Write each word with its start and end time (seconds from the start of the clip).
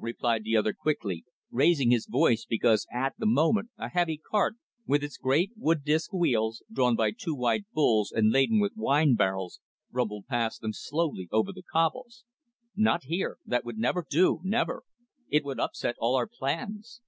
replied 0.00 0.42
the 0.42 0.56
other 0.56 0.72
quickly, 0.72 1.22
raising 1.50 1.90
his 1.90 2.06
voice 2.06 2.46
because 2.48 2.86
at 2.90 3.12
the 3.18 3.26
moment 3.26 3.68
a 3.76 3.90
heavy 3.90 4.16
cart, 4.16 4.56
with 4.86 5.04
its 5.04 5.18
great 5.18 5.52
wood 5.54 5.84
disc 5.84 6.14
wheels, 6.14 6.62
drawn 6.72 6.96
by 6.96 7.10
two 7.10 7.34
white 7.34 7.66
bulls 7.74 8.10
and 8.10 8.30
laden 8.32 8.58
with 8.58 8.72
wine 8.74 9.14
barrels, 9.14 9.60
rumbled 9.90 10.24
past 10.26 10.62
them 10.62 10.72
slowly 10.72 11.28
over 11.30 11.52
the 11.52 11.62
cobbles. 11.62 12.24
"Not 12.74 13.02
here 13.04 13.36
that 13.44 13.66
would 13.66 13.76
never 13.76 14.02
do, 14.08 14.40
never! 14.42 14.84
It 15.28 15.44
would 15.44 15.60
upset 15.60 15.96
all 15.98 16.16
our 16.16 16.26
plans! 16.26 17.02